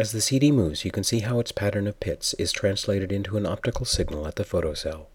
As 0.00 0.12
the 0.12 0.22
CD 0.22 0.50
moves, 0.50 0.86
you 0.86 0.90
can 0.90 1.04
see 1.04 1.18
how 1.18 1.40
its 1.40 1.52
pattern 1.52 1.86
of 1.86 2.00
pits 2.00 2.32
is 2.38 2.52
translated 2.52 3.12
into 3.12 3.36
an 3.36 3.44
optical 3.44 3.84
signal 3.84 4.26
at 4.26 4.36
the 4.36 4.44
photocell. 4.44 5.10